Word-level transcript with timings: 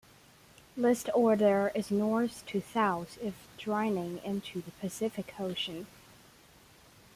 List 0.75 1.11
order 1.13 1.71
is 1.75 1.91
north 1.91 2.43
to 2.47 2.59
south 2.59 3.19
if 3.21 3.35
draining 3.59 4.17
into 4.23 4.59
the 4.63 4.71
Pacific 4.71 5.35
Ocean. 5.39 5.85